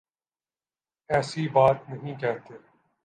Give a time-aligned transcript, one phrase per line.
[1.09, 2.53] ایسی بات نہیں کہتے